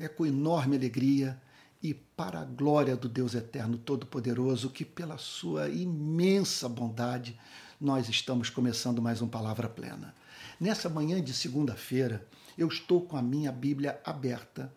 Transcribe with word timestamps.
É 0.00 0.08
com 0.08 0.24
enorme 0.24 0.76
alegria 0.76 1.38
e 1.82 1.92
para 1.92 2.40
a 2.40 2.44
glória 2.46 2.96
do 2.96 3.06
Deus 3.06 3.34
Eterno 3.34 3.76
Todo-Poderoso 3.76 4.70
que, 4.70 4.82
pela 4.82 5.18
sua 5.18 5.68
imensa 5.68 6.66
bondade, 6.70 7.38
nós 7.78 8.08
estamos 8.08 8.48
começando 8.48 9.02
mais 9.02 9.20
um 9.20 9.28
Palavra 9.28 9.68
Plena. 9.68 10.14
Nessa 10.58 10.88
manhã 10.88 11.22
de 11.22 11.34
segunda-feira, 11.34 12.26
eu 12.56 12.66
estou 12.66 13.02
com 13.02 13.14
a 13.14 13.20
minha 13.20 13.52
Bíblia 13.52 14.00
aberta 14.02 14.72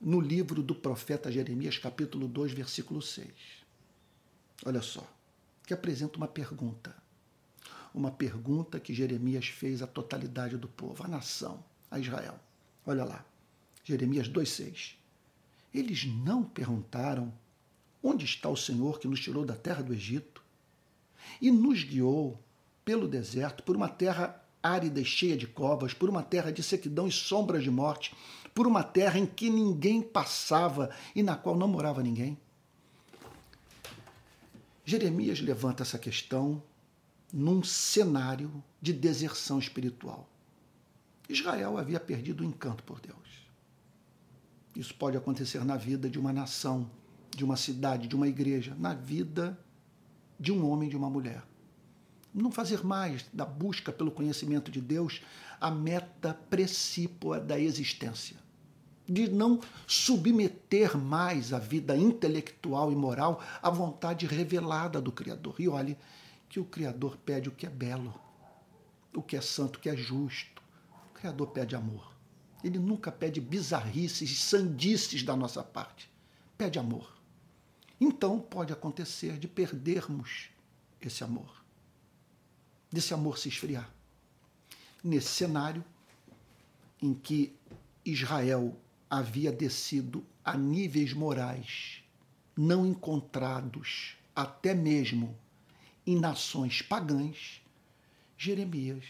no 0.00 0.20
livro 0.20 0.60
do 0.60 0.74
profeta 0.74 1.30
Jeremias, 1.30 1.78
capítulo 1.78 2.26
2, 2.26 2.50
versículo 2.50 3.00
6. 3.00 3.28
Olha 4.66 4.82
só, 4.82 5.08
que 5.64 5.72
apresenta 5.72 6.16
uma 6.16 6.26
pergunta. 6.26 6.92
Uma 7.94 8.10
pergunta 8.10 8.80
que 8.80 8.92
Jeremias 8.92 9.46
fez 9.46 9.82
à 9.82 9.86
totalidade 9.86 10.56
do 10.56 10.66
povo, 10.66 11.04
à 11.04 11.06
nação, 11.06 11.62
a 11.88 12.00
Israel. 12.00 12.40
Olha 12.84 13.04
lá, 13.04 13.24
Jeremias 13.84 14.28
2,6. 14.28 14.94
Eles 15.72 16.04
não 16.06 16.42
perguntaram 16.42 17.32
onde 18.02 18.24
está 18.24 18.48
o 18.48 18.56
Senhor 18.56 18.98
que 18.98 19.06
nos 19.06 19.20
tirou 19.20 19.44
da 19.44 19.54
terra 19.54 19.82
do 19.82 19.92
Egito 19.92 20.42
e 21.40 21.50
nos 21.50 21.84
guiou 21.84 22.40
pelo 22.84 23.08
deserto, 23.08 23.62
por 23.62 23.76
uma 23.76 23.88
terra 23.88 24.42
árida 24.62 25.00
e 25.00 25.04
cheia 25.04 25.36
de 25.36 25.46
covas, 25.46 25.92
por 25.92 26.08
uma 26.08 26.22
terra 26.22 26.50
de 26.50 26.62
sequidão 26.62 27.06
e 27.06 27.12
sombras 27.12 27.62
de 27.62 27.70
morte, 27.70 28.14
por 28.54 28.66
uma 28.66 28.82
terra 28.82 29.18
em 29.18 29.26
que 29.26 29.50
ninguém 29.50 30.00
passava 30.02 30.94
e 31.14 31.22
na 31.22 31.36
qual 31.36 31.56
não 31.56 31.68
morava 31.68 32.02
ninguém. 32.02 32.38
Jeremias 34.84 35.40
levanta 35.40 35.82
essa 35.82 35.98
questão 35.98 36.62
num 37.32 37.62
cenário 37.62 38.62
de 38.80 38.92
deserção 38.92 39.58
espiritual. 39.58 40.28
Israel 41.28 41.78
havia 41.78 41.98
perdido 41.98 42.42
o 42.42 42.46
encanto 42.46 42.82
por 42.84 43.00
Deus. 43.00 43.43
Isso 44.74 44.94
pode 44.94 45.16
acontecer 45.16 45.64
na 45.64 45.76
vida 45.76 46.08
de 46.08 46.18
uma 46.18 46.32
nação, 46.32 46.90
de 47.30 47.44
uma 47.44 47.56
cidade, 47.56 48.08
de 48.08 48.16
uma 48.16 48.28
igreja, 48.28 48.76
na 48.78 48.94
vida 48.94 49.58
de 50.38 50.52
um 50.52 50.68
homem 50.68 50.88
de 50.88 50.96
uma 50.96 51.08
mulher. 51.08 51.42
Não 52.32 52.50
fazer 52.50 52.84
mais 52.84 53.24
da 53.32 53.44
busca 53.44 53.92
pelo 53.92 54.10
conhecimento 54.10 54.70
de 54.70 54.80
Deus 54.80 55.22
a 55.60 55.70
meta 55.70 56.34
precípua 56.50 57.38
da 57.38 57.58
existência. 57.58 58.36
De 59.06 59.28
não 59.28 59.60
submeter 59.86 60.96
mais 60.96 61.52
a 61.52 61.58
vida 61.58 61.96
intelectual 61.96 62.90
e 62.90 62.96
moral 62.96 63.40
à 63.62 63.70
vontade 63.70 64.26
revelada 64.26 65.00
do 65.00 65.12
Criador. 65.12 65.54
E 65.58 65.68
olhe 65.68 65.96
que 66.48 66.58
o 66.58 66.64
Criador 66.64 67.16
pede 67.18 67.48
o 67.48 67.52
que 67.52 67.66
é 67.66 67.70
belo, 67.70 68.14
o 69.14 69.22
que 69.22 69.36
é 69.36 69.40
santo, 69.40 69.76
o 69.76 69.80
que 69.80 69.88
é 69.88 69.96
justo 69.96 70.54
Criador 71.24 71.46
pede 71.46 71.74
amor. 71.74 72.13
Ele 72.64 72.78
nunca 72.78 73.12
pede 73.12 73.40
bizarrices 73.40 74.30
e 74.30 74.34
sandices 74.34 75.22
da 75.22 75.36
nossa 75.36 75.62
parte. 75.62 76.10
Pede 76.56 76.78
amor. 76.78 77.14
Então 78.00 78.40
pode 78.40 78.72
acontecer 78.72 79.38
de 79.38 79.46
perdermos 79.46 80.48
esse 81.00 81.22
amor, 81.22 81.62
desse 82.90 83.12
amor 83.12 83.38
se 83.38 83.48
esfriar. 83.48 83.88
Nesse 85.02 85.28
cenário 85.28 85.84
em 87.00 87.12
que 87.12 87.54
Israel 88.04 88.74
havia 89.10 89.52
descido 89.52 90.24
a 90.42 90.56
níveis 90.56 91.12
morais 91.12 92.02
não 92.56 92.86
encontrados 92.86 94.16
até 94.34 94.74
mesmo 94.74 95.36
em 96.06 96.18
nações 96.18 96.80
pagãs, 96.82 97.60
Jeremias 98.36 99.04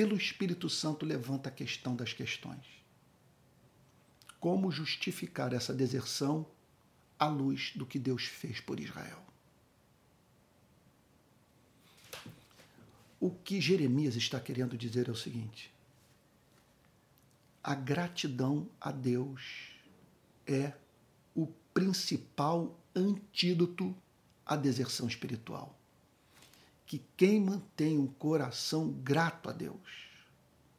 pelo 0.00 0.16
Espírito 0.16 0.66
Santo, 0.70 1.04
levanta 1.04 1.50
a 1.50 1.52
questão 1.52 1.94
das 1.94 2.14
questões. 2.14 2.64
Como 4.40 4.72
justificar 4.72 5.52
essa 5.52 5.74
deserção 5.74 6.46
à 7.18 7.26
luz 7.26 7.72
do 7.76 7.84
que 7.84 7.98
Deus 7.98 8.24
fez 8.24 8.62
por 8.62 8.80
Israel? 8.80 9.22
O 13.20 13.30
que 13.30 13.60
Jeremias 13.60 14.16
está 14.16 14.40
querendo 14.40 14.74
dizer 14.74 15.06
é 15.06 15.10
o 15.10 15.14
seguinte: 15.14 15.70
a 17.62 17.74
gratidão 17.74 18.66
a 18.80 18.90
Deus 18.90 19.68
é 20.46 20.72
o 21.34 21.46
principal 21.74 22.74
antídoto 22.96 23.94
à 24.46 24.56
deserção 24.56 25.06
espiritual 25.06 25.78
que 26.90 27.00
quem 27.16 27.40
mantém 27.40 27.96
um 27.96 28.08
coração 28.08 28.90
grato 28.90 29.48
a 29.48 29.52
Deus, 29.52 30.08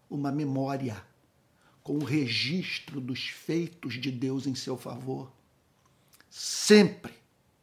uma 0.10 0.30
memória 0.30 1.02
com 1.82 2.00
o 2.00 2.04
registro 2.04 3.00
dos 3.00 3.30
feitos 3.30 3.94
de 3.94 4.12
Deus 4.12 4.46
em 4.46 4.54
seu 4.54 4.78
favor, 4.78 5.32
sempre 6.30 7.14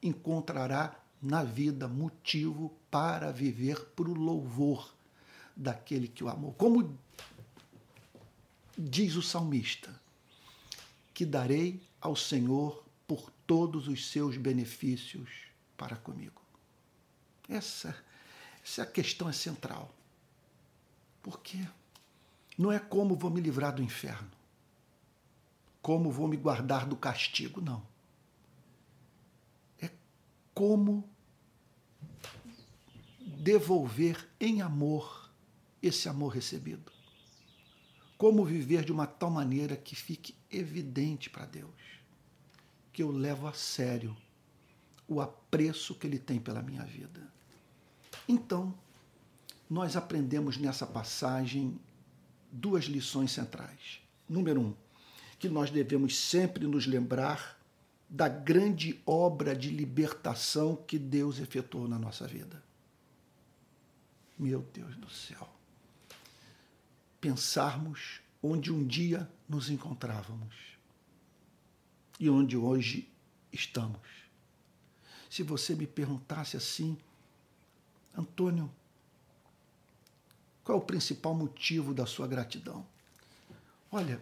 encontrará 0.02 0.98
na 1.20 1.44
vida 1.44 1.86
motivo 1.86 2.74
para 2.90 3.30
viver 3.30 3.84
para 3.94 4.08
o 4.08 4.14
louvor 4.14 4.94
daquele 5.54 6.08
que 6.08 6.24
o 6.24 6.30
amou. 6.30 6.54
Como 6.54 6.98
diz 8.78 9.14
o 9.14 9.20
salmista, 9.20 9.94
que 11.12 11.26
darei 11.26 11.82
ao 12.00 12.16
Senhor 12.16 12.82
por 13.06 13.30
todos 13.46 13.88
os 13.88 14.10
seus 14.10 14.38
benefícios 14.38 15.28
para 15.76 15.96
comigo. 15.96 16.40
Essa 17.46 18.07
essa 18.68 18.82
é 18.82 18.84
a 18.84 18.86
questão 18.86 19.30
é 19.30 19.32
central. 19.32 19.94
Por 21.22 21.40
quê? 21.40 21.66
Não 22.58 22.70
é 22.70 22.78
como 22.78 23.16
vou 23.16 23.30
me 23.30 23.40
livrar 23.40 23.74
do 23.74 23.82
inferno, 23.82 24.30
como 25.80 26.12
vou 26.12 26.28
me 26.28 26.36
guardar 26.36 26.86
do 26.86 26.94
castigo, 26.94 27.62
não. 27.62 27.82
É 29.80 29.90
como 30.52 31.08
devolver 33.20 34.28
em 34.38 34.60
amor 34.60 35.30
esse 35.82 36.06
amor 36.06 36.34
recebido. 36.34 36.92
Como 38.18 38.44
viver 38.44 38.84
de 38.84 38.92
uma 38.92 39.06
tal 39.06 39.30
maneira 39.30 39.76
que 39.76 39.96
fique 39.96 40.34
evidente 40.50 41.30
para 41.30 41.46
Deus 41.46 41.70
que 42.92 43.02
eu 43.02 43.10
levo 43.12 43.46
a 43.46 43.52
sério 43.52 44.14
o 45.06 45.20
apreço 45.20 45.94
que 45.94 46.06
Ele 46.06 46.18
tem 46.18 46.40
pela 46.40 46.60
minha 46.60 46.84
vida. 46.84 47.37
Então, 48.28 48.74
nós 49.68 49.96
aprendemos 49.96 50.58
nessa 50.58 50.86
passagem 50.86 51.80
duas 52.52 52.84
lições 52.84 53.32
centrais. 53.32 54.00
Número 54.28 54.60
um, 54.60 54.74
que 55.38 55.48
nós 55.48 55.70
devemos 55.70 56.16
sempre 56.16 56.66
nos 56.66 56.86
lembrar 56.86 57.58
da 58.08 58.28
grande 58.28 59.00
obra 59.06 59.56
de 59.56 59.70
libertação 59.70 60.76
que 60.76 60.98
Deus 60.98 61.38
efetuou 61.38 61.88
na 61.88 61.98
nossa 61.98 62.26
vida. 62.26 62.62
Meu 64.38 64.60
Deus 64.72 64.94
do 64.96 65.10
céu. 65.10 65.48
Pensarmos 67.20 68.20
onde 68.42 68.72
um 68.72 68.86
dia 68.86 69.28
nos 69.48 69.68
encontrávamos 69.68 70.54
e 72.20 72.30
onde 72.30 72.56
hoje 72.56 73.08
estamos. 73.52 74.00
Se 75.28 75.42
você 75.42 75.74
me 75.74 75.86
perguntasse 75.86 76.56
assim, 76.56 76.96
Antônio, 78.16 78.70
qual 80.64 80.78
é 80.78 80.80
o 80.80 80.84
principal 80.84 81.34
motivo 81.34 81.94
da 81.94 82.04
sua 82.04 82.26
gratidão? 82.26 82.86
Olha, 83.90 84.20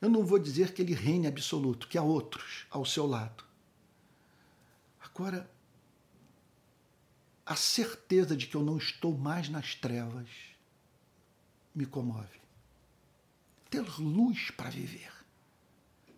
eu 0.00 0.10
não 0.10 0.24
vou 0.24 0.38
dizer 0.38 0.72
que 0.72 0.82
ele 0.82 0.94
reine 0.94 1.26
absoluto, 1.26 1.88
que 1.88 1.96
há 1.96 2.02
outros 2.02 2.66
ao 2.70 2.84
seu 2.84 3.06
lado. 3.06 3.44
Agora, 5.00 5.48
a 7.44 7.54
certeza 7.54 8.36
de 8.36 8.46
que 8.46 8.56
eu 8.56 8.62
não 8.62 8.76
estou 8.76 9.16
mais 9.16 9.48
nas 9.48 9.74
trevas 9.74 10.28
me 11.74 11.86
comove. 11.86 12.40
Ter 13.70 13.84
luz 14.00 14.50
para 14.50 14.68
viver. 14.68 15.12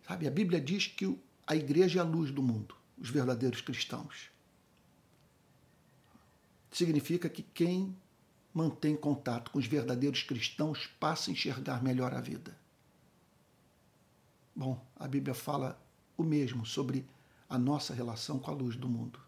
Sabe, 0.07 0.27
a 0.27 0.31
Bíblia 0.31 0.61
diz 0.61 0.87
que 0.87 1.19
a 1.47 1.55
igreja 1.55 1.99
é 1.99 2.03
a 2.03 2.07
luz 2.07 2.31
do 2.31 2.43
mundo, 2.43 2.75
os 2.97 3.11
verdadeiros 3.11 3.61
cristãos 3.61 4.31
significa 6.71 7.29
que 7.29 7.43
quem 7.43 7.97
mantém 8.53 8.97
contato 8.97 9.51
com 9.51 9.59
os 9.59 9.67
verdadeiros 9.67 10.23
cristãos 10.23 10.87
passa 10.99 11.31
a 11.31 11.33
enxergar 11.33 11.83
melhor 11.83 12.13
a 12.13 12.21
vida. 12.21 12.57
Bom, 14.55 14.85
a 14.97 15.07
Bíblia 15.07 15.35
fala 15.35 15.81
o 16.17 16.23
mesmo 16.23 16.67
sobre 16.67 17.07
a 17.49 17.59
nossa 17.59 17.95
relação 17.95 18.39
com 18.39 18.51
a 18.51 18.55
luz 18.55 18.77
do 18.77 18.89
mundo. 18.89 19.21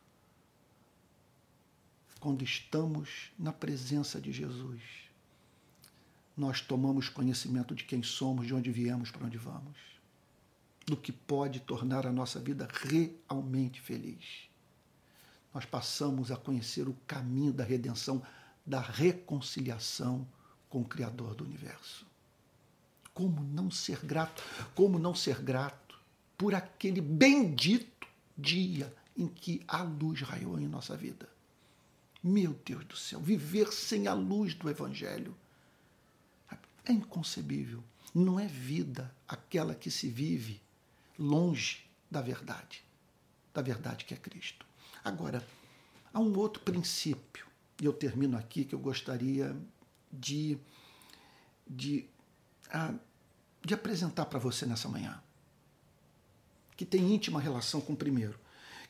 Quando 2.18 2.42
estamos 2.42 3.30
na 3.38 3.52
presença 3.52 4.20
de 4.20 4.32
Jesus, 4.32 4.82
nós 6.36 6.60
tomamos 6.60 7.08
conhecimento 7.08 7.74
de 7.74 7.84
quem 7.84 8.02
somos, 8.02 8.46
de 8.46 8.54
onde 8.54 8.70
viemos, 8.70 9.10
para 9.10 9.26
onde 9.26 9.38
vamos, 9.38 9.78
do 10.84 10.96
que 10.96 11.12
pode 11.12 11.60
tornar 11.60 12.06
a 12.06 12.12
nossa 12.12 12.40
vida 12.40 12.68
realmente 12.72 13.80
feliz 13.80 14.49
nós 15.52 15.64
passamos 15.64 16.30
a 16.30 16.36
conhecer 16.36 16.88
o 16.88 16.96
caminho 17.06 17.52
da 17.52 17.64
redenção, 17.64 18.22
da 18.64 18.80
reconciliação 18.80 20.26
com 20.68 20.80
o 20.80 20.84
Criador 20.84 21.34
do 21.34 21.44
universo. 21.44 22.06
Como 23.12 23.42
não 23.42 23.70
ser 23.70 24.04
grato? 24.04 24.42
Como 24.74 24.98
não 24.98 25.14
ser 25.14 25.42
grato 25.42 25.98
por 26.38 26.54
aquele 26.54 27.00
bendito 27.00 28.06
dia 28.38 28.94
em 29.16 29.26
que 29.26 29.62
a 29.66 29.82
luz 29.82 30.22
raiou 30.22 30.58
em 30.58 30.68
nossa 30.68 30.96
vida? 30.96 31.28
Meu 32.22 32.52
Deus 32.64 32.84
do 32.84 32.96
céu, 32.96 33.18
viver 33.20 33.72
sem 33.72 34.06
a 34.06 34.14
luz 34.14 34.54
do 34.54 34.68
Evangelho 34.68 35.34
é 36.84 36.92
inconcebível. 36.92 37.82
Não 38.14 38.38
é 38.38 38.46
vida 38.46 39.14
aquela 39.28 39.74
que 39.74 39.90
se 39.90 40.08
vive 40.08 40.60
longe 41.18 41.84
da 42.10 42.20
verdade, 42.20 42.82
da 43.54 43.62
verdade 43.62 44.04
que 44.04 44.14
é 44.14 44.16
Cristo. 44.16 44.66
Agora, 45.04 45.46
há 46.12 46.20
um 46.20 46.36
outro 46.38 46.62
princípio, 46.62 47.46
e 47.80 47.84
eu 47.84 47.92
termino 47.92 48.36
aqui, 48.36 48.64
que 48.64 48.74
eu 48.74 48.78
gostaria 48.78 49.56
de, 50.12 50.58
de, 51.66 52.06
ah, 52.70 52.94
de 53.64 53.74
apresentar 53.74 54.26
para 54.26 54.38
você 54.38 54.66
nessa 54.66 54.88
manhã, 54.88 55.22
que 56.76 56.84
tem 56.84 57.14
íntima 57.14 57.40
relação 57.40 57.80
com 57.80 57.92
o 57.92 57.96
primeiro, 57.96 58.38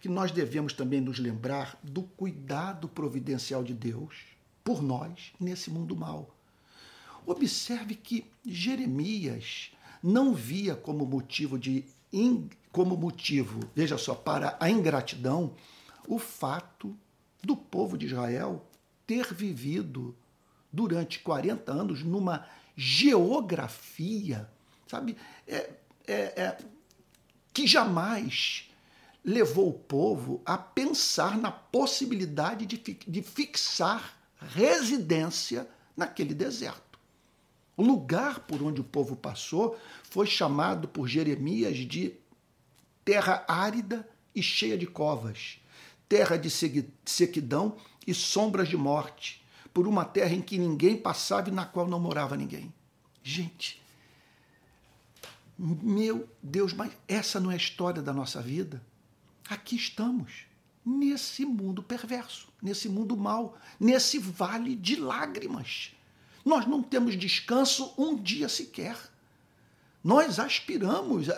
que 0.00 0.08
nós 0.08 0.32
devemos 0.32 0.72
também 0.72 1.00
nos 1.00 1.18
lembrar 1.18 1.78
do 1.82 2.02
cuidado 2.02 2.88
providencial 2.88 3.62
de 3.62 3.74
Deus 3.74 4.16
por 4.64 4.82
nós 4.82 5.32
nesse 5.38 5.70
mundo 5.70 5.94
mal. 5.94 6.34
Observe 7.26 7.94
que 7.94 8.26
Jeremias 8.44 9.72
não 10.02 10.34
via 10.34 10.74
como 10.74 11.04
motivo 11.04 11.58
de 11.58 11.84
como 12.72 12.96
motivo, 12.96 13.60
veja 13.74 13.96
só, 13.96 14.14
para 14.14 14.56
a 14.58 14.68
ingratidão, 14.68 15.54
o 16.06 16.18
fato 16.18 16.96
do 17.42 17.56
povo 17.56 17.96
de 17.96 18.06
Israel 18.06 18.66
ter 19.06 19.32
vivido 19.32 20.16
durante 20.72 21.18
40 21.20 21.72
anos 21.72 22.02
numa 22.04 22.46
geografia, 22.76 24.48
sabe, 24.86 25.16
é, 25.46 25.70
é, 26.06 26.14
é, 26.14 26.58
que 27.52 27.66
jamais 27.66 28.70
levou 29.24 29.68
o 29.68 29.78
povo 29.78 30.40
a 30.46 30.56
pensar 30.56 31.36
na 31.36 31.50
possibilidade 31.50 32.66
de, 32.66 32.76
de 32.78 33.22
fixar 33.22 34.16
residência 34.40 35.68
naquele 35.96 36.32
deserto. 36.32 36.98
O 37.76 37.82
lugar 37.82 38.40
por 38.40 38.62
onde 38.62 38.80
o 38.80 38.84
povo 38.84 39.16
passou 39.16 39.78
foi 40.04 40.26
chamado 40.26 40.88
por 40.88 41.08
Jeremias 41.08 41.76
de 41.76 42.14
terra 43.04 43.44
árida 43.48 44.08
e 44.34 44.42
cheia 44.42 44.78
de 44.78 44.86
covas, 44.86 45.59
terra 46.10 46.36
de 46.36 46.50
sequidão 47.04 47.76
e 48.04 48.12
sombras 48.12 48.68
de 48.68 48.76
morte, 48.76 49.46
por 49.72 49.86
uma 49.86 50.04
terra 50.04 50.34
em 50.34 50.42
que 50.42 50.58
ninguém 50.58 50.96
passava 50.96 51.48
e 51.48 51.52
na 51.52 51.64
qual 51.64 51.86
não 51.86 52.00
morava 52.00 52.36
ninguém. 52.36 52.74
Gente, 53.22 53.80
meu 55.56 56.28
Deus, 56.42 56.72
mas 56.72 56.90
essa 57.06 57.38
não 57.38 57.48
é 57.48 57.54
a 57.54 57.56
história 57.56 58.02
da 58.02 58.12
nossa 58.12 58.42
vida? 58.42 58.82
Aqui 59.48 59.76
estamos, 59.76 60.46
nesse 60.84 61.46
mundo 61.46 61.80
perverso, 61.80 62.48
nesse 62.60 62.88
mundo 62.88 63.16
mau, 63.16 63.56
nesse 63.78 64.18
vale 64.18 64.74
de 64.74 64.96
lágrimas. 64.96 65.92
Nós 66.44 66.66
não 66.66 66.82
temos 66.82 67.16
descanso 67.16 67.94
um 67.96 68.20
dia 68.20 68.48
sequer. 68.48 68.96
Nós 70.02 70.40
aspiramos 70.40 71.28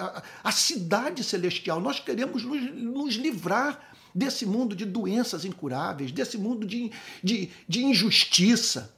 à, 0.43 0.53
cidade 0.53 1.23
celestial, 1.23 1.79
nós 1.79 2.01
queremos 2.01 2.43
nos, 2.43 2.73
nos, 2.73 3.15
livrar 3.17 3.92
desse 4.15 4.45
mundo 4.47 4.75
de 4.75 4.85
doenças 4.85 5.45
incuráveis, 5.45 6.13
desse 6.13 6.37
mundo 6.39 6.67
de, 6.67 6.91
de, 7.23 7.51
de 7.69 7.85
injustiça, 7.85 8.95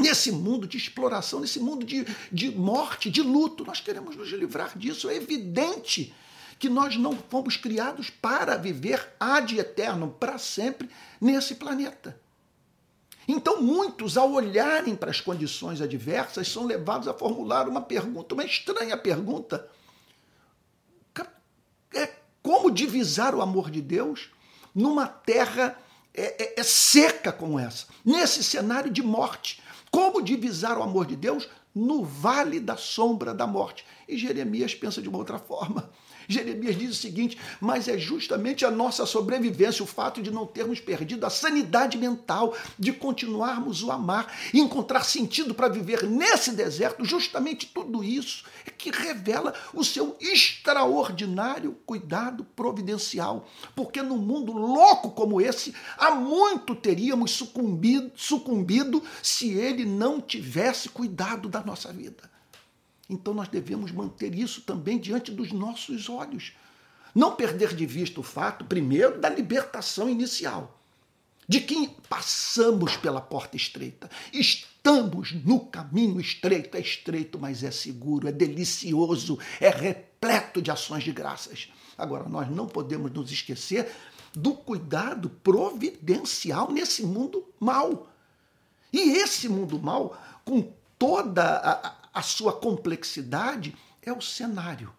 nesse 0.00 0.32
mundo 0.32 0.66
de 0.66 0.76
exploração, 0.76 1.40
nesse 1.40 1.60
mundo 1.60 1.84
de, 1.84 2.06
de 2.30 2.50
morte, 2.50 3.10
de 3.10 3.22
luto. 3.22 3.64
Nós 3.64 3.80
queremos 3.80 4.16
nos 4.16 4.28
livrar 4.30 4.76
disso. 4.76 5.08
É 5.08 5.16
evidente 5.16 6.14
que 6.58 6.68
nós 6.68 6.96
não 6.96 7.16
fomos 7.28 7.56
criados 7.56 8.10
para 8.10 8.56
viver 8.56 9.14
ad 9.18 9.56
eterno, 9.56 10.14
para 10.18 10.38
sempre, 10.38 10.88
nesse 11.20 11.56
planeta. 11.56 12.20
Então, 13.26 13.62
muitos, 13.62 14.16
ao 14.16 14.32
olharem 14.32 14.94
para 14.94 15.10
as 15.10 15.20
condições 15.20 15.80
adversas, 15.80 16.48
são 16.48 16.66
levados 16.66 17.08
a 17.08 17.14
formular 17.14 17.68
uma 17.68 17.80
pergunta, 17.80 18.34
uma 18.34 18.44
estranha 18.44 18.96
pergunta. 18.96 19.66
Como 22.44 22.70
divisar 22.70 23.34
o 23.34 23.40
amor 23.40 23.70
de 23.70 23.80
Deus 23.80 24.28
numa 24.74 25.06
terra 25.06 25.78
é, 26.12 26.44
é, 26.44 26.60
é 26.60 26.62
seca 26.62 27.32
como 27.32 27.58
essa, 27.58 27.86
nesse 28.04 28.44
cenário 28.44 28.90
de 28.90 29.02
morte? 29.02 29.62
Como 29.90 30.20
divisar 30.20 30.76
o 30.76 30.82
amor 30.82 31.06
de 31.06 31.16
Deus 31.16 31.48
no 31.74 32.04
vale 32.04 32.60
da 32.60 32.76
sombra 32.76 33.32
da 33.32 33.46
morte? 33.46 33.86
E 34.06 34.18
Jeremias 34.18 34.74
pensa 34.74 35.00
de 35.00 35.08
uma 35.08 35.16
outra 35.16 35.38
forma. 35.38 35.90
Jeremias 36.28 36.76
diz 36.76 36.90
o 36.90 37.00
seguinte: 37.00 37.38
mas 37.60 37.88
é 37.88 37.98
justamente 37.98 38.64
a 38.64 38.70
nossa 38.70 39.06
sobrevivência, 39.06 39.82
o 39.82 39.86
fato 39.86 40.22
de 40.22 40.30
não 40.30 40.46
termos 40.46 40.80
perdido 40.80 41.24
a 41.24 41.30
sanidade 41.30 41.98
mental, 41.98 42.54
de 42.78 42.92
continuarmos 42.92 43.82
o 43.82 43.90
amar 43.90 44.32
e 44.52 44.60
encontrar 44.60 45.04
sentido 45.04 45.54
para 45.54 45.68
viver 45.68 46.04
nesse 46.04 46.52
deserto, 46.52 47.04
justamente 47.04 47.66
tudo 47.66 48.02
isso 48.02 48.44
é 48.66 48.70
que 48.70 48.90
revela 48.90 49.54
o 49.72 49.84
seu 49.84 50.16
extraordinário 50.20 51.76
cuidado 51.86 52.44
providencial. 52.56 53.48
Porque 53.74 54.02
num 54.02 54.18
mundo 54.18 54.52
louco 54.52 55.10
como 55.10 55.40
esse, 55.40 55.74
há 55.96 56.14
muito 56.14 56.74
teríamos 56.74 57.32
sucumbido, 57.32 58.10
sucumbido 58.14 59.02
se 59.22 59.52
ele 59.52 59.84
não 59.84 60.20
tivesse 60.20 60.88
cuidado 60.88 61.48
da 61.48 61.62
nossa 61.62 61.92
vida. 61.92 62.33
Então 63.08 63.34
nós 63.34 63.48
devemos 63.48 63.92
manter 63.92 64.34
isso 64.34 64.62
também 64.62 64.98
diante 64.98 65.30
dos 65.30 65.52
nossos 65.52 66.08
olhos. 66.08 66.52
Não 67.14 67.36
perder 67.36 67.74
de 67.74 67.86
vista 67.86 68.20
o 68.20 68.24
fato, 68.24 68.64
primeiro, 68.64 69.20
da 69.20 69.28
libertação 69.28 70.08
inicial, 70.08 70.80
de 71.46 71.60
que 71.60 71.88
passamos 72.08 72.96
pela 72.96 73.20
porta 73.20 73.56
estreita, 73.56 74.10
estamos 74.32 75.32
no 75.32 75.60
caminho 75.60 76.20
estreito, 76.20 76.76
é 76.76 76.80
estreito, 76.80 77.38
mas 77.38 77.62
é 77.62 77.70
seguro, 77.70 78.26
é 78.26 78.32
delicioso, 78.32 79.38
é 79.60 79.68
repleto 79.68 80.60
de 80.60 80.70
ações 80.70 81.04
de 81.04 81.12
graças. 81.12 81.68
Agora, 81.96 82.28
nós 82.28 82.50
não 82.50 82.66
podemos 82.66 83.12
nos 83.12 83.30
esquecer 83.30 83.92
do 84.34 84.52
cuidado 84.54 85.30
providencial 85.30 86.72
nesse 86.72 87.04
mundo 87.04 87.46
mal. 87.60 88.08
E 88.92 89.18
esse 89.18 89.48
mundo 89.48 89.78
mal, 89.78 90.20
com 90.44 90.72
toda 90.98 91.58
a, 91.58 92.03
a 92.14 92.22
sua 92.22 92.52
complexidade, 92.52 93.76
é 94.00 94.12
o 94.12 94.20
cenário. 94.20 94.94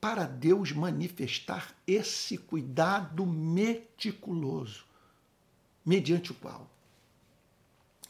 Para 0.00 0.24
Deus 0.24 0.72
manifestar 0.72 1.72
esse 1.86 2.36
cuidado 2.36 3.24
meticuloso, 3.24 4.84
mediante 5.86 6.32
o 6.32 6.34
qual 6.34 6.68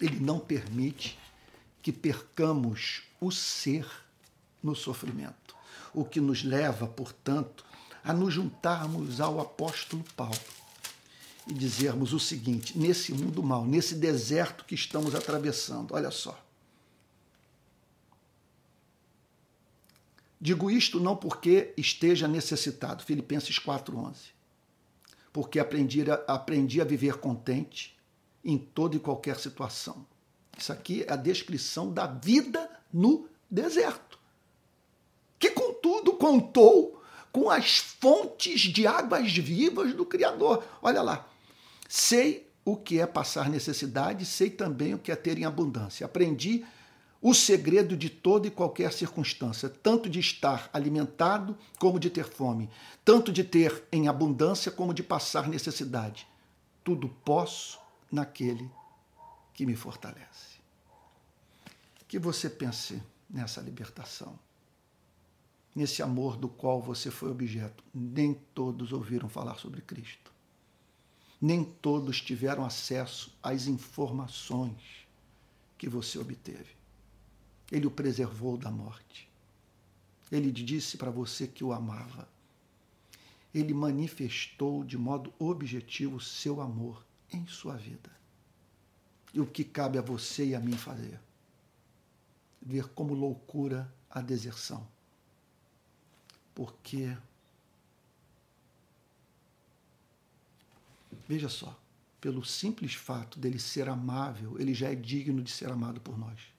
ele 0.00 0.19
não 0.19 0.40
permite 0.40 1.19
que 1.81 1.93
percamos 1.93 3.02
o 3.21 3.31
ser 3.31 3.87
no 4.62 4.75
sofrimento, 4.75 5.55
o 5.95 6.05
que 6.05 6.21
nos 6.21 6.43
leva, 6.43 6.87
portanto, 6.87 7.64
a 8.02 8.12
nos 8.12 8.35
juntarmos 8.35 9.21
ao 9.21 9.40
apóstolo 9.40 10.05
Paulo 10.16 10.35
e 11.47 11.52
dizermos 11.52 12.12
o 12.12 12.19
seguinte: 12.19 12.76
nesse 12.78 13.12
mundo 13.12 13.43
mal, 13.43 13.64
nesse 13.64 13.95
deserto 13.95 14.64
que 14.64 14.75
estamos 14.75 15.14
atravessando, 15.14 15.95
olha 15.95 16.11
só, 16.11 16.43
Digo 20.42 20.68
isto 20.68 20.99
não 20.99 21.14
porque 21.14 21.72
esteja 21.76 22.26
necessitado, 22.26 23.04
Filipenses 23.04 23.61
4:11. 23.61 24.32
Porque 25.32 25.61
aprendi 25.61 26.02
a, 26.11 26.14
aprendi 26.26 26.80
a 26.80 26.84
viver 26.84 27.18
contente 27.18 27.96
em 28.44 28.58
toda 28.58 28.96
e 28.96 28.99
qualquer 28.99 29.38
situação. 29.38 30.04
Isso 30.58 30.72
aqui 30.72 31.04
é 31.06 31.12
a 31.12 31.16
descrição 31.16 31.92
da 31.92 32.08
vida 32.08 32.68
no 32.92 33.28
deserto. 33.49 34.18
Que 35.38 35.50
contudo 35.50 36.14
contou 36.14 37.00
com 37.30 37.49
as 37.49 37.78
fontes 37.78 38.62
de 38.62 38.84
águas 38.84 39.32
vivas 39.32 39.94
do 39.94 40.04
Criador. 40.04 40.64
Olha 40.82 41.02
lá. 41.02 41.28
Sei 41.88 42.50
o 42.64 42.76
que 42.76 42.99
é 42.99 43.06
passar 43.06 43.49
necessidade, 43.49 44.26
sei 44.26 44.50
também 44.50 44.92
o 44.92 44.99
que 44.99 45.12
é 45.12 45.16
ter 45.16 45.38
em 45.38 45.44
abundância. 45.44 46.04
Aprendi 46.04 46.64
o 47.23 47.33
segredo 47.33 47.97
de 47.97 48.11
toda 48.11 48.49
e 48.49 48.50
qualquer 48.50 48.93
circunstância, 48.93 49.69
tanto 49.69 50.11
de 50.11 50.19
estar 50.19 50.69
alimentado 50.73 51.57
como 51.79 52.00
de 52.00 52.11
ter 52.11 52.25
fome, 52.25 52.69
tanto 53.05 53.33
de 53.33 53.45
ter 53.45 53.85
em 53.93 54.09
abundância 54.09 54.73
como 54.73 54.93
de 54.93 55.05
passar 55.05 55.49
necessidade. 55.49 56.26
Tudo 56.83 57.09
posso 57.09 57.79
naquele 58.11 58.69
que 59.55 59.64
me 59.64 59.76
fortalece. 59.76 60.61
Que 62.09 62.19
você 62.19 62.50
pense 62.50 63.00
nessa 63.31 63.61
libertação, 63.61 64.37
nesse 65.76 66.02
amor 66.02 66.37
do 66.37 66.49
qual 66.49 66.83
você 66.83 67.09
foi 67.09 67.31
objeto. 67.31 67.85
Nem 67.95 68.35
todos 68.52 68.93
ouviram 68.93 69.29
falar 69.29 69.61
sobre 69.61 69.81
Cristo. 69.81 70.33
Nem 71.41 71.62
todos 71.62 72.21
tiveram 72.21 72.64
acesso 72.64 73.33
às 73.41 73.69
informações 73.69 75.07
que 75.79 75.88
você 75.88 76.19
obteve 76.19 76.82
Ele 77.73 77.87
o 77.87 77.91
preservou 77.91 78.59
da 78.59 78.71
morte. 78.71 79.26
Ele 80.31 80.52
disse 80.52 80.99
para 80.99 81.11
você 81.11 81.47
que 81.47 81.64
o 81.64 81.73
amava. 81.73 82.29
Ele 83.55 83.73
manifestou 83.73 84.85
de 84.85 84.99
modo 84.99 85.33
objetivo 85.38 86.21
seu 86.21 86.61
amor 86.61 87.02
em 87.33 87.47
sua 87.47 87.75
vida. 87.75 88.11
E 89.33 89.41
o 89.41 89.47
que 89.47 89.64
cabe 89.64 89.97
a 89.97 90.02
você 90.02 90.49
e 90.49 90.55
a 90.55 90.61
mim 90.61 90.76
fazer? 90.76 91.19
Ver 92.61 92.88
como 92.88 93.14
loucura 93.14 93.91
a 94.11 94.21
deserção. 94.21 94.87
Porque, 96.55 97.17
veja 101.26 101.49
só, 101.49 101.79
pelo 102.21 102.45
simples 102.45 102.93
fato 102.93 103.38
dele 103.38 103.59
ser 103.59 103.88
amável, 103.88 104.61
ele 104.61 104.75
já 104.75 104.91
é 104.91 104.95
digno 104.95 105.43
de 105.43 105.50
ser 105.50 105.71
amado 105.71 105.99
por 106.02 106.19
nós. 106.19 106.52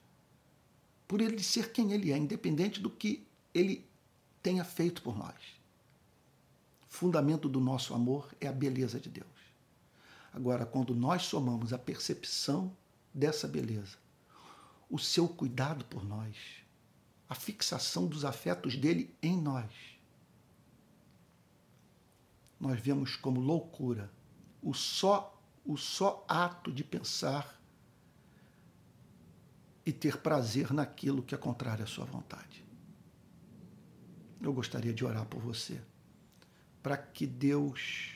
Por 1.06 1.20
ele 1.20 1.42
ser 1.42 1.72
quem 1.72 1.92
ele 1.92 2.12
é, 2.12 2.16
independente 2.16 2.80
do 2.80 2.90
que 2.90 3.26
ele 3.52 3.86
tenha 4.42 4.64
feito 4.64 5.02
por 5.02 5.16
nós. 5.16 5.34
Fundamento 6.88 7.48
do 7.48 7.60
nosso 7.60 7.94
amor 7.94 8.34
é 8.40 8.46
a 8.46 8.52
beleza 8.52 9.00
de 9.00 9.08
Deus. 9.08 9.26
Agora, 10.32 10.66
quando 10.66 10.94
nós 10.94 11.22
somamos 11.22 11.72
a 11.72 11.78
percepção 11.78 12.74
dessa 13.12 13.46
beleza, 13.46 13.96
o 14.90 14.98
seu 14.98 15.28
cuidado 15.28 15.84
por 15.84 16.04
nós, 16.04 16.36
a 17.28 17.34
fixação 17.34 18.06
dos 18.06 18.24
afetos 18.24 18.76
dele 18.76 19.14
em 19.22 19.40
nós, 19.40 19.70
nós 22.60 22.80
vemos 22.80 23.16
como 23.16 23.40
loucura 23.40 24.10
o 24.62 24.72
só 24.72 25.30
o 25.64 25.76
só 25.76 26.24
ato 26.28 26.70
de 26.70 26.84
pensar 26.84 27.60
e 29.84 29.92
ter 29.92 30.18
prazer 30.18 30.72
naquilo 30.72 31.22
que 31.22 31.34
é 31.34 31.38
contrário 31.38 31.84
à 31.84 31.86
sua 31.86 32.04
vontade. 32.04 32.64
Eu 34.40 34.52
gostaria 34.52 34.92
de 34.92 35.04
orar 35.04 35.26
por 35.26 35.40
você, 35.40 35.80
para 36.82 36.96
que 36.96 37.26
Deus 37.26 38.14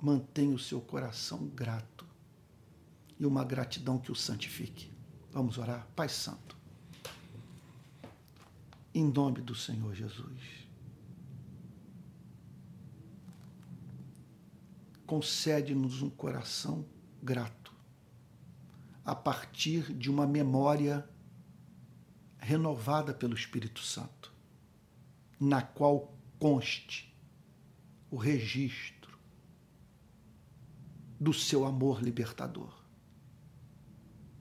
mantenha 0.00 0.54
o 0.54 0.58
seu 0.58 0.80
coração 0.80 1.46
grato 1.48 2.06
e 3.18 3.24
uma 3.24 3.44
gratidão 3.44 3.98
que 3.98 4.12
o 4.12 4.14
santifique. 4.14 4.90
Vamos 5.32 5.58
orar? 5.58 5.86
Pai 5.96 6.08
Santo, 6.08 6.56
em 8.94 9.04
nome 9.04 9.40
do 9.40 9.54
Senhor 9.54 9.94
Jesus, 9.94 10.64
concede-nos 15.06 16.02
um 16.02 16.10
coração 16.10 16.84
grato, 17.22 17.63
a 19.04 19.14
partir 19.14 19.92
de 19.92 20.10
uma 20.10 20.26
memória 20.26 21.08
renovada 22.38 23.12
pelo 23.12 23.34
Espírito 23.34 23.80
Santo, 23.80 24.32
na 25.38 25.62
qual 25.62 26.14
conste 26.38 27.14
o 28.10 28.16
registro 28.16 29.18
do 31.18 31.32
seu 31.32 31.64
amor 31.64 32.02
libertador, 32.02 32.72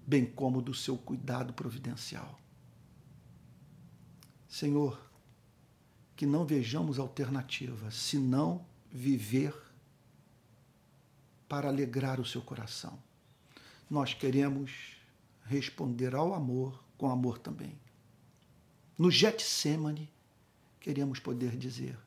bem 0.05 0.25
como 0.25 0.61
do 0.61 0.73
seu 0.73 0.97
cuidado 0.97 1.53
providencial. 1.53 2.39
Senhor, 4.47 4.99
que 6.15 6.25
não 6.25 6.45
vejamos 6.45 6.99
alternativa 6.99 7.89
senão 7.89 8.65
viver 8.91 9.55
para 11.49 11.69
alegrar 11.69 12.19
o 12.19 12.25
seu 12.25 12.41
coração. 12.41 12.99
Nós 13.89 14.13
queremos 14.13 14.97
responder 15.45 16.15
ao 16.15 16.33
amor 16.33 16.83
com 16.97 17.09
amor 17.09 17.37
também. 17.37 17.77
No 18.97 19.11
Getsemane, 19.11 20.09
queremos 20.79 21.19
poder 21.19 21.57
dizer: 21.57 21.97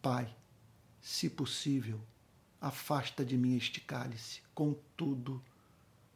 Pai, 0.00 0.34
se 1.00 1.28
possível, 1.28 2.00
afasta 2.60 3.24
de 3.24 3.36
mim 3.36 3.56
este 3.56 3.80
cálice, 3.80 4.42
contudo, 4.54 5.42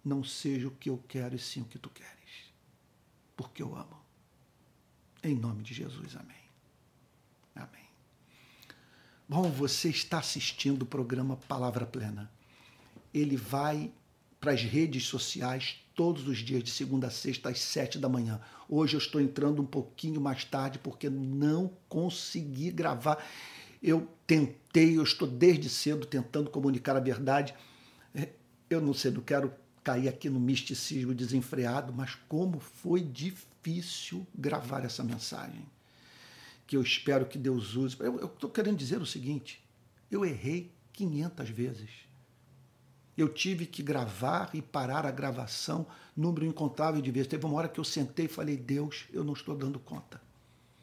não 0.04 0.22
seja 0.22 0.68
o 0.68 0.70
que 0.70 0.90
eu 0.90 1.02
quero 1.08 1.34
e 1.34 1.38
sim 1.38 1.62
o 1.62 1.64
que 1.64 1.78
tu 1.78 1.88
queres, 1.90 2.52
porque 3.36 3.62
eu 3.62 3.74
amo. 3.74 4.02
Em 5.22 5.34
nome 5.34 5.62
de 5.62 5.72
Jesus, 5.72 6.14
amém. 6.16 6.36
Amém. 7.54 7.88
Bom, 9.26 9.50
você 9.50 9.88
está 9.88 10.18
assistindo 10.18 10.82
o 10.82 10.86
programa 10.86 11.36
Palavra 11.48 11.86
Plena. 11.86 12.30
Ele 13.14 13.36
vai 13.36 13.90
para 14.40 14.52
as 14.52 14.62
redes 14.62 15.04
sociais 15.06 15.76
todos 15.94 16.26
os 16.26 16.38
dias, 16.38 16.62
de 16.62 16.70
segunda 16.70 17.06
a 17.06 17.10
sexta, 17.10 17.48
às 17.48 17.60
sete 17.60 17.98
da 17.98 18.08
manhã. 18.08 18.40
Hoje 18.68 18.94
eu 18.94 18.98
estou 18.98 19.20
entrando 19.20 19.62
um 19.62 19.66
pouquinho 19.66 20.20
mais 20.20 20.44
tarde 20.44 20.78
porque 20.78 21.08
não 21.08 21.70
consegui 21.88 22.70
gravar. 22.70 23.24
Eu 23.82 24.08
tentei, 24.26 24.98
eu 24.98 25.02
estou 25.02 25.28
desde 25.28 25.68
cedo 25.68 26.04
tentando 26.04 26.50
comunicar 26.50 26.96
a 26.96 27.00
verdade. 27.00 27.54
É, 28.14 28.30
eu 28.68 28.80
não 28.80 28.92
sei, 28.92 29.10
não 29.12 29.20
quero 29.20 29.52
cair 29.84 30.08
aqui 30.08 30.28
no 30.28 30.40
misticismo 30.40 31.14
desenfreado, 31.14 31.92
mas 31.92 32.16
como 32.28 32.58
foi 32.58 33.00
difícil 33.02 34.26
gravar 34.34 34.84
essa 34.84 35.04
mensagem 35.04 35.64
que 36.66 36.76
eu 36.76 36.82
espero 36.82 37.26
que 37.26 37.38
Deus 37.38 37.76
use. 37.76 37.96
Eu 38.00 38.26
estou 38.26 38.50
querendo 38.50 38.76
dizer 38.76 39.00
o 39.00 39.06
seguinte: 39.06 39.62
eu 40.10 40.24
errei 40.24 40.72
500 40.92 41.50
vezes. 41.50 41.90
Eu 43.16 43.28
tive 43.28 43.66
que 43.66 43.82
gravar 43.82 44.50
e 44.52 44.60
parar 44.60 45.06
a 45.06 45.10
gravação 45.10 45.86
número 46.16 46.44
incontável 46.44 47.00
de 47.00 47.10
vezes. 47.10 47.28
Teve 47.28 47.46
uma 47.46 47.56
hora 47.56 47.68
que 47.68 47.78
eu 47.78 47.84
sentei 47.84 48.26
e 48.26 48.28
falei: 48.28 48.56
Deus, 48.56 49.04
eu 49.12 49.22
não 49.22 49.32
estou 49.32 49.56
dando 49.56 49.78
conta. 49.78 50.20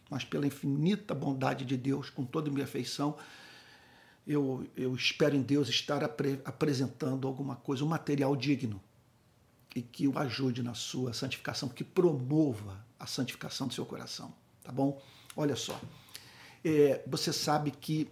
Mas 0.09 0.23
pela 0.23 0.47
infinita 0.47 1.13
bondade 1.13 1.65
de 1.65 1.77
Deus, 1.77 2.09
com 2.09 2.25
toda 2.25 2.49
a 2.49 2.53
minha 2.53 2.65
afeição, 2.65 3.17
eu, 4.27 4.65
eu 4.75 4.93
espero 4.95 5.35
em 5.35 5.41
Deus 5.41 5.69
estar 5.69 6.03
apre, 6.03 6.39
apresentando 6.45 7.27
alguma 7.27 7.55
coisa, 7.55 7.83
um 7.83 7.87
material 7.87 8.35
digno 8.35 8.81
e 9.75 9.81
que 9.81 10.07
o 10.07 10.17
ajude 10.17 10.61
na 10.61 10.73
sua 10.73 11.13
santificação, 11.13 11.69
que 11.69 11.83
promova 11.83 12.83
a 12.99 13.07
santificação 13.07 13.67
do 13.67 13.73
seu 13.73 13.85
coração. 13.85 14.33
Tá 14.63 14.71
bom? 14.71 15.01
Olha 15.35 15.55
só, 15.55 15.79
é, 16.63 17.01
você 17.07 17.31
sabe 17.31 17.71
que 17.71 18.07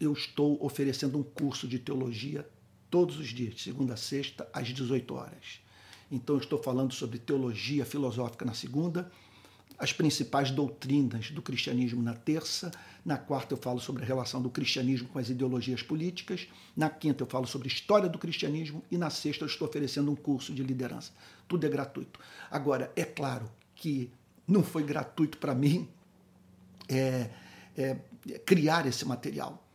eu 0.00 0.12
estou 0.12 0.58
oferecendo 0.64 1.18
um 1.18 1.22
curso 1.22 1.68
de 1.68 1.78
teologia 1.78 2.48
todos 2.92 3.18
os 3.18 3.28
dias, 3.28 3.54
de 3.54 3.62
segunda 3.62 3.94
a 3.94 3.96
sexta, 3.96 4.46
às 4.52 4.68
18 4.68 5.14
horas. 5.14 5.62
Então, 6.10 6.36
estou 6.36 6.62
falando 6.62 6.92
sobre 6.92 7.18
teologia 7.18 7.86
filosófica 7.86 8.44
na 8.44 8.52
segunda, 8.52 9.10
as 9.78 9.94
principais 9.94 10.50
doutrinas 10.50 11.30
do 11.30 11.40
cristianismo 11.40 12.02
na 12.02 12.12
terça, 12.12 12.70
na 13.02 13.16
quarta 13.16 13.54
eu 13.54 13.58
falo 13.58 13.80
sobre 13.80 14.02
a 14.02 14.06
relação 14.06 14.42
do 14.42 14.50
cristianismo 14.50 15.08
com 15.08 15.18
as 15.18 15.30
ideologias 15.30 15.82
políticas, 15.82 16.46
na 16.76 16.90
quinta 16.90 17.22
eu 17.22 17.26
falo 17.26 17.46
sobre 17.46 17.66
história 17.66 18.10
do 18.10 18.18
cristianismo 18.18 18.84
e 18.90 18.98
na 18.98 19.08
sexta 19.08 19.44
eu 19.44 19.48
estou 19.48 19.66
oferecendo 19.66 20.10
um 20.10 20.14
curso 20.14 20.52
de 20.52 20.62
liderança. 20.62 21.12
Tudo 21.48 21.64
é 21.64 21.70
gratuito. 21.70 22.20
Agora, 22.50 22.92
é 22.94 23.06
claro 23.06 23.50
que 23.74 24.12
não 24.46 24.62
foi 24.62 24.82
gratuito 24.82 25.38
para 25.38 25.54
mim 25.54 25.88
é, 26.86 27.30
é, 27.74 27.96
criar 28.44 28.86
esse 28.86 29.06
material. 29.06 29.66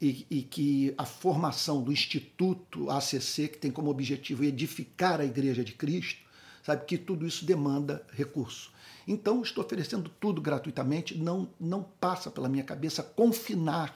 E, 0.00 0.26
e, 0.30 0.42
que 0.42 0.94
a 0.96 1.04
formação 1.04 1.82
do 1.82 1.92
Instituto 1.92 2.90
ACC, 2.90 3.48
que 3.48 3.58
tem 3.58 3.70
como 3.70 3.90
objetivo 3.90 4.42
edificar 4.42 5.20
a 5.20 5.26
Igreja 5.26 5.62
de 5.62 5.72
Cristo, 5.72 6.22
sabe 6.62 6.86
que 6.86 6.96
tudo 6.96 7.26
isso 7.26 7.44
demanda 7.44 8.06
recurso. 8.10 8.72
Então, 9.06 9.42
estou 9.42 9.62
oferecendo 9.62 10.10
tudo 10.20 10.40
gratuitamente, 10.40 11.18
não, 11.18 11.50
não 11.60 11.82
passa 11.82 12.30
pela 12.30 12.48
minha 12.48 12.64
cabeça 12.64 13.02
confinar 13.02 13.94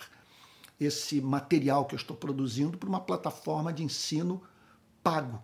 esse 0.79 1.21
material 1.21 1.85
que 1.85 1.95
eu 1.95 1.99
estou 1.99 2.17
produzindo 2.17 2.77
para 2.77 2.89
uma 2.89 3.01
plataforma 3.01 3.73
de 3.73 3.83
ensino 3.83 4.43
pago. 5.03 5.43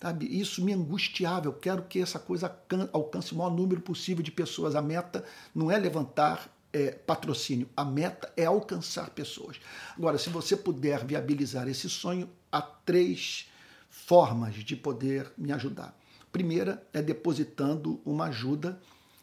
Sabe? 0.00 0.26
Isso 0.26 0.62
me 0.62 0.72
angustiava. 0.72 1.46
Eu 1.46 1.54
quero 1.54 1.82
que 1.82 2.00
essa 2.00 2.18
coisa 2.18 2.54
alcance 2.92 3.32
o 3.32 3.36
maior 3.36 3.50
número 3.50 3.80
possível 3.80 4.22
de 4.22 4.30
pessoas. 4.30 4.74
A 4.74 4.82
meta 4.82 5.24
não 5.54 5.70
é 5.70 5.78
levantar 5.78 6.50
é, 6.76 6.90
patrocínio, 6.90 7.68
a 7.74 7.86
meta 7.86 8.30
é 8.36 8.44
alcançar 8.44 9.08
pessoas. 9.10 9.58
Agora, 9.96 10.18
se 10.18 10.28
você 10.28 10.54
puder 10.54 11.06
viabilizar 11.06 11.66
esse 11.68 11.88
sonho, 11.88 12.28
há 12.52 12.60
três 12.60 13.50
formas 13.88 14.56
de 14.56 14.76
poder 14.76 15.32
me 15.38 15.52
ajudar. 15.52 15.98
Primeira 16.30 16.86
é 16.92 17.00
depositando 17.00 17.98
uma 18.04 18.26
ajuda. 18.26 18.78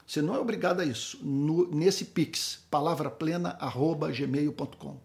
Você 0.07 0.19
não 0.19 0.33
é 0.33 0.39
obrigado 0.39 0.79
a 0.79 0.85
isso. 0.85 1.23
No, 1.23 1.69
nesse 1.69 2.05
Pix, 2.05 2.65
palavraplena.gmail.com. 2.71 4.99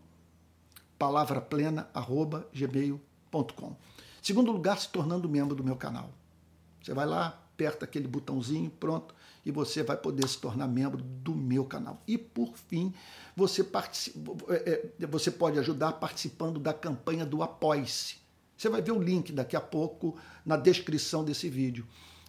Palavraplena.gmail.com. 0.98 3.76
Segundo 4.22 4.50
lugar, 4.50 4.78
se 4.78 4.88
tornando 4.88 5.28
membro 5.28 5.54
do 5.54 5.62
meu 5.62 5.76
canal. 5.76 6.14
Você 6.82 6.94
vai 6.94 7.04
lá, 7.04 7.38
aperta 7.52 7.84
aquele 7.84 8.08
botãozinho, 8.08 8.70
pronto, 8.70 9.14
e 9.48 9.50
você 9.50 9.82
vai 9.82 9.96
poder 9.96 10.28
se 10.28 10.38
tornar 10.38 10.68
membro 10.68 11.02
do 11.02 11.34
meu 11.34 11.64
canal. 11.64 12.02
E 12.06 12.18
por 12.18 12.54
fim, 12.54 12.92
você, 13.34 13.66
é, 14.50 14.90
é, 15.00 15.06
você 15.06 15.30
pode 15.30 15.58
ajudar 15.58 15.92
participando 15.92 16.60
da 16.60 16.74
campanha 16.74 17.24
do 17.24 17.42
Apoie-se. 17.42 18.16
Você 18.54 18.68
vai 18.68 18.82
ver 18.82 18.92
o 18.92 19.02
link 19.02 19.32
daqui 19.32 19.56
a 19.56 19.60
pouco 19.60 20.18
na 20.44 20.58
descrição 20.58 21.24
desse 21.24 21.48
vídeo. 21.48 21.86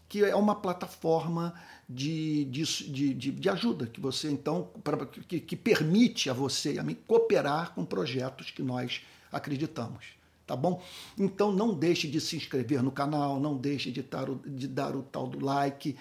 que 0.07 0.23
é 0.23 0.33
uma 0.33 0.55
plataforma 0.55 1.53
de, 1.89 2.45
de, 2.45 2.63
de, 2.89 3.31
de 3.31 3.49
ajuda 3.49 3.85
que 3.85 3.99
você 3.99 4.31
então 4.31 4.69
pra, 4.81 5.05
que, 5.05 5.41
que 5.41 5.55
permite 5.57 6.29
a 6.29 6.33
você 6.33 6.75
e 6.75 6.79
a 6.79 6.83
mim 6.83 6.97
cooperar 7.05 7.73
com 7.75 7.83
projetos 7.83 8.49
que 8.49 8.63
nós 8.63 9.01
acreditamos 9.29 10.19
tá 10.47 10.55
bom? 10.55 10.81
Então 11.15 11.51
não 11.51 11.75
deixe 11.75 12.07
de 12.07 12.19
se 12.19 12.35
inscrever 12.35 12.81
no 12.81 12.91
canal, 12.91 13.39
não 13.39 13.55
deixe 13.55 13.91
de 13.91 14.01
dar 14.01 14.27
o, 14.27 14.35
de 14.38 14.67
dar 14.67 14.95
o 14.95 15.03
tal 15.03 15.27
do 15.27 15.45
like 15.45 15.95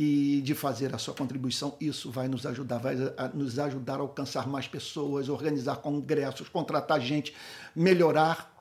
e 0.00 0.40
de 0.42 0.54
fazer 0.54 0.94
a 0.94 0.98
sua 0.98 1.12
contribuição. 1.12 1.76
Isso 1.80 2.08
vai 2.08 2.28
nos 2.28 2.46
ajudar, 2.46 2.78
vai 2.78 2.94
nos 3.34 3.58
ajudar 3.58 3.96
a 3.96 4.02
alcançar 4.02 4.46
mais 4.46 4.68
pessoas, 4.68 5.28
organizar 5.28 5.78
congressos, 5.78 6.48
contratar 6.48 7.00
gente, 7.00 7.34
melhorar 7.74 8.54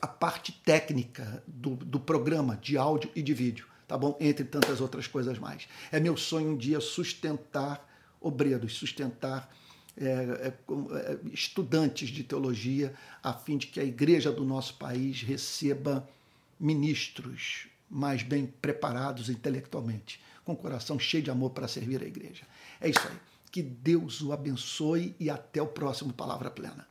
a 0.00 0.06
parte 0.06 0.52
técnica 0.64 1.42
do, 1.48 1.70
do 1.70 1.98
programa 1.98 2.56
de 2.56 2.78
áudio 2.78 3.10
e 3.16 3.22
de 3.22 3.34
vídeo, 3.34 3.66
tá 3.88 3.98
bom? 3.98 4.16
Entre 4.20 4.44
tantas 4.44 4.80
outras 4.80 5.08
coisas 5.08 5.36
mais. 5.36 5.66
É 5.90 5.98
meu 5.98 6.16
sonho 6.16 6.50
um 6.50 6.56
dia 6.56 6.78
sustentar 6.78 7.84
obreiros, 8.20 8.74
sustentar 8.78 9.52
é, 9.96 10.04
é, 10.04 10.46
é, 10.46 11.18
estudantes 11.32 12.08
de 12.08 12.22
teologia, 12.22 12.94
a 13.20 13.32
fim 13.32 13.58
de 13.58 13.66
que 13.66 13.80
a 13.80 13.84
igreja 13.84 14.30
do 14.30 14.44
nosso 14.44 14.74
país 14.74 15.22
receba 15.22 16.08
ministros 16.60 17.66
mais 17.88 18.22
bem 18.22 18.46
preparados 18.46 19.28
intelectualmente, 19.28 20.20
com 20.44 20.52
o 20.52 20.56
coração 20.56 20.98
cheio 20.98 21.22
de 21.22 21.30
amor 21.30 21.50
para 21.50 21.68
servir 21.68 22.02
a 22.02 22.06
igreja. 22.06 22.44
É 22.80 22.88
isso 22.88 23.06
aí. 23.06 23.16
Que 23.50 23.62
Deus 23.62 24.20
o 24.20 24.32
abençoe 24.32 25.14
e 25.18 25.30
até 25.30 25.62
o 25.62 25.66
próximo 25.66 26.12
Palavra 26.12 26.50
Plena. 26.50 26.86